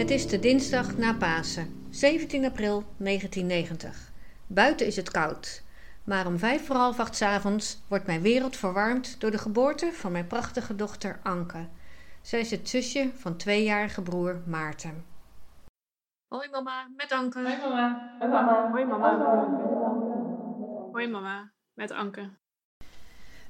Het 0.00 0.10
is 0.10 0.26
de 0.26 0.38
dinsdag 0.38 0.96
na 0.96 1.14
Pasen, 1.14 1.86
17 1.90 2.44
april 2.44 2.84
1990. 2.96 4.12
Buiten 4.46 4.86
is 4.86 4.96
het 4.96 5.10
koud, 5.10 5.62
maar 6.04 6.26
om 6.26 6.38
vijf 6.38 6.66
voor 6.66 6.76
half 6.76 6.98
acht 6.98 7.16
's 7.16 7.22
avonds 7.22 7.82
wordt 7.88 8.06
mijn 8.06 8.20
wereld 8.20 8.56
verwarmd 8.56 9.20
door 9.20 9.30
de 9.30 9.38
geboorte 9.38 9.92
van 9.92 10.12
mijn 10.12 10.26
prachtige 10.26 10.74
dochter 10.74 11.20
Anke. 11.22 11.66
Zij 12.22 12.40
is 12.40 12.50
het 12.50 12.68
zusje 12.68 13.10
van 13.14 13.36
tweejarige 13.36 14.02
broer 14.02 14.40
Maarten. 14.46 15.04
Hoi 16.28 16.48
mama, 16.50 16.88
met 16.96 17.12
Anke. 17.12 17.40
Hoi 17.42 17.58
mama. 17.58 18.16
Hoi 18.18 18.30
mama. 18.30 18.70
Hoi 18.70 18.84
mama. 18.84 19.08
Hoi 20.92 21.08
mama, 21.08 21.52
met 21.74 21.90
Anke. 21.90 22.30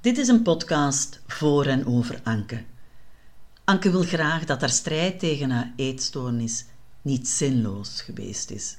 Dit 0.00 0.18
is 0.18 0.28
een 0.28 0.42
podcast 0.42 1.22
voor 1.26 1.66
en 1.66 1.86
over 1.86 2.20
Anke. 2.24 2.64
Anke 3.64 3.90
wil 3.90 4.02
graag 4.02 4.44
dat 4.44 4.60
haar 4.60 4.70
strijd 4.70 5.18
tegen 5.18 5.50
haar 5.50 5.72
eetstoornis 5.76 6.64
niet 7.02 7.28
zinloos 7.28 8.00
geweest 8.00 8.50
is. 8.50 8.76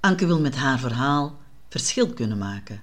Anke 0.00 0.26
wil 0.26 0.40
met 0.40 0.56
haar 0.56 0.78
verhaal 0.78 1.38
verschil 1.68 2.12
kunnen 2.12 2.38
maken, 2.38 2.82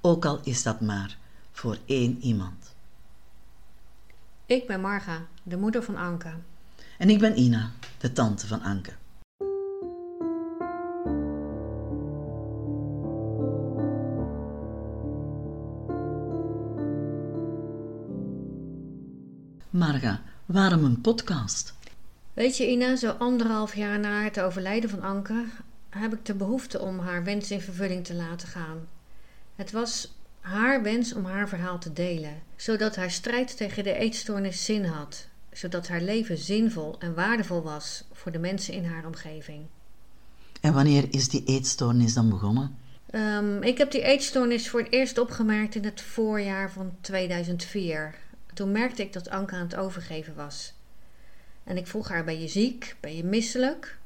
ook 0.00 0.24
al 0.24 0.40
is 0.42 0.62
dat 0.62 0.80
maar 0.80 1.18
voor 1.52 1.78
één 1.86 2.22
iemand. 2.22 2.74
Ik 4.46 4.66
ben 4.66 4.80
Marga, 4.80 5.26
de 5.42 5.56
moeder 5.56 5.82
van 5.82 5.96
Anke. 5.96 6.34
En 6.98 7.10
ik 7.10 7.18
ben 7.18 7.38
Ina, 7.38 7.70
de 7.98 8.12
tante 8.12 8.46
van 8.46 8.62
Anke. 8.62 8.92
Marga, 19.74 20.22
waarom 20.46 20.84
een 20.84 21.00
podcast? 21.00 21.74
Weet 22.34 22.56
je 22.56 22.70
Ina, 22.70 22.96
zo 22.96 23.10
anderhalf 23.10 23.74
jaar 23.74 23.98
na 23.98 24.22
het 24.22 24.40
overlijden 24.40 24.90
van 24.90 25.02
Anke 25.02 25.44
heb 25.90 26.12
ik 26.12 26.24
de 26.24 26.34
behoefte 26.34 26.80
om 26.80 26.98
haar 26.98 27.24
wens 27.24 27.50
in 27.50 27.60
vervulling 27.60 28.04
te 28.04 28.14
laten 28.14 28.48
gaan. 28.48 28.88
Het 29.54 29.72
was 29.72 30.14
haar 30.40 30.82
wens 30.82 31.14
om 31.14 31.24
haar 31.24 31.48
verhaal 31.48 31.78
te 31.78 31.92
delen, 31.92 32.42
zodat 32.56 32.96
haar 32.96 33.10
strijd 33.10 33.56
tegen 33.56 33.84
de 33.84 33.94
eetstoornis 33.94 34.64
zin 34.64 34.84
had, 34.84 35.28
zodat 35.52 35.88
haar 35.88 36.00
leven 36.00 36.38
zinvol 36.38 36.96
en 36.98 37.14
waardevol 37.14 37.62
was 37.62 38.04
voor 38.12 38.32
de 38.32 38.38
mensen 38.38 38.74
in 38.74 38.84
haar 38.84 39.06
omgeving. 39.06 39.66
En 40.60 40.72
wanneer 40.72 41.06
is 41.10 41.28
die 41.28 41.44
eetstoornis 41.44 42.14
dan 42.14 42.28
begonnen? 42.28 42.76
Um, 43.10 43.62
ik 43.62 43.78
heb 43.78 43.90
die 43.90 44.02
eetstoornis 44.02 44.68
voor 44.68 44.80
het 44.80 44.92
eerst 44.92 45.18
opgemerkt 45.18 45.74
in 45.74 45.84
het 45.84 46.00
voorjaar 46.00 46.70
van 46.70 46.92
2004. 47.00 48.14
Toen 48.54 48.72
merkte 48.72 49.02
ik 49.02 49.12
dat 49.12 49.28
Anke 49.28 49.54
aan 49.54 49.60
het 49.60 49.76
overgeven 49.76 50.34
was. 50.34 50.74
En 51.64 51.76
ik 51.76 51.86
vroeg 51.86 52.08
haar: 52.08 52.24
Ben 52.24 52.40
je 52.40 52.48
ziek? 52.48 52.96
Ben 53.00 53.16
je 53.16 53.24
misselijk? 53.24 53.98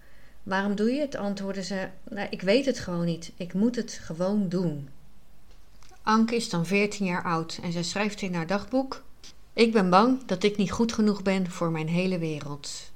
Waarom 0.43 0.75
doe 0.75 0.91
je 0.91 1.01
het? 1.01 1.15
Antwoordde 1.17 1.63
ze: 1.63 1.89
nou, 2.11 2.29
Ik 2.31 2.43
weet 2.43 2.67
het 2.67 2.79
gewoon 2.79 3.05
niet. 3.05 3.33
Ik 3.37 3.53
moet 3.53 3.77
het 3.77 4.01
gewoon 4.03 4.49
doen. 4.49 4.89
Anke 6.03 6.35
is 6.35 6.49
dan 6.51 6.67
14 6.67 7.07
jaar 7.07 7.23
oud 7.23 7.59
en 7.63 7.73
zij 7.73 7.83
schrijft 7.83 8.23
in 8.23 8.35
haar 8.35 8.47
dagboek: 8.47 9.05
Ik 9.53 9.73
ben 9.73 9.91
bang 9.91 10.25
dat 10.25 10.43
ik 10.43 10.57
niet 10.57 10.71
goed 10.71 10.93
genoeg 10.93 11.23
ben 11.23 11.51
voor 11.51 11.71
mijn 11.71 11.89
hele 11.89 12.19
wereld. 12.19 12.93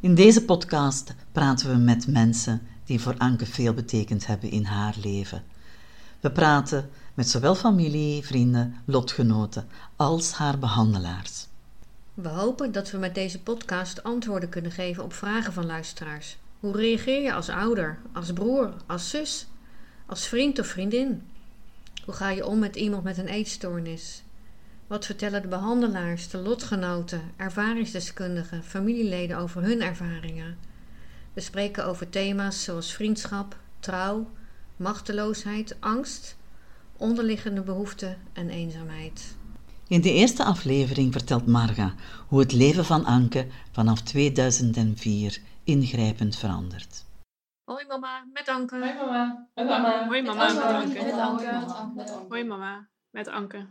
In 0.00 0.14
deze 0.14 0.44
podcast 0.44 1.14
praten 1.32 1.70
we 1.70 1.76
met 1.76 2.06
mensen 2.06 2.62
die 2.84 3.00
voor 3.00 3.14
Anke 3.18 3.46
veel 3.46 3.74
betekend 3.74 4.26
hebben 4.26 4.50
in 4.50 4.64
haar 4.64 4.96
leven. 5.02 5.42
We 6.20 6.30
praten 6.30 6.90
met 7.14 7.28
zowel 7.28 7.54
familie, 7.54 8.24
vrienden, 8.24 8.76
lotgenoten 8.84 9.68
als 9.96 10.32
haar 10.32 10.58
behandelaars. 10.58 11.46
We 12.14 12.28
hopen 12.28 12.72
dat 12.72 12.90
we 12.90 12.98
met 12.98 13.14
deze 13.14 13.42
podcast 13.42 14.02
antwoorden 14.02 14.48
kunnen 14.48 14.70
geven 14.70 15.04
op 15.04 15.12
vragen 15.12 15.52
van 15.52 15.66
luisteraars. 15.66 16.36
Hoe 16.60 16.76
reageer 16.76 17.22
je 17.22 17.32
als 17.32 17.48
ouder, 17.48 17.98
als 18.12 18.32
broer, 18.32 18.74
als 18.86 19.10
zus, 19.10 19.46
als 20.06 20.26
vriend 20.26 20.58
of 20.58 20.66
vriendin? 20.66 21.22
Hoe 22.04 22.14
ga 22.14 22.30
je 22.30 22.46
om 22.46 22.58
met 22.58 22.76
iemand 22.76 23.02
met 23.02 23.18
een 23.18 23.28
eetstoornis? 23.28 24.22
Wat 24.86 25.06
vertellen 25.06 25.42
de 25.42 25.48
behandelaars, 25.48 26.28
de 26.28 26.38
lotgenoten, 26.38 27.22
ervaringsdeskundigen, 27.36 28.64
familieleden 28.64 29.38
over 29.38 29.62
hun 29.62 29.82
ervaringen? 29.82 30.56
We 31.32 31.40
spreken 31.40 31.86
over 31.86 32.08
thema's 32.08 32.64
zoals 32.64 32.92
vriendschap, 32.92 33.56
trouw, 33.78 34.30
machteloosheid, 34.80 35.76
angst, 35.80 36.36
onderliggende 36.96 37.62
behoeften 37.62 38.18
en 38.32 38.48
eenzaamheid. 38.48 39.36
In 39.88 40.00
de 40.00 40.12
eerste 40.12 40.44
aflevering 40.44 41.12
vertelt 41.12 41.46
Marga 41.46 41.94
hoe 42.28 42.40
het 42.40 42.52
leven 42.52 42.84
van 42.84 43.04
Anke 43.04 43.46
vanaf 43.72 44.00
2004 44.00 45.40
ingrijpend 45.64 46.36
verandert. 46.36 47.04
Hoi 47.64 47.86
mama, 47.86 48.24
met 48.32 48.48
Anke. 48.48 48.78
Hoi 48.78 48.94
mama. 48.94 49.48
Hoi 49.54 49.68
mama. 49.68 50.06
Hoi 50.06 50.22
mama, 50.22 50.52
met 50.52 50.62
Anke. 50.62 51.04
Met 51.04 51.12
Anke. 51.12 52.26
Hoi 52.28 52.44
mama, 52.44 52.88
met 53.10 53.28
Anke. 53.28 53.66